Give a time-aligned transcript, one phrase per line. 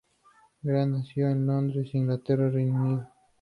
[0.63, 3.07] Grant nació en Londres, Inglaterra, Reino Unido.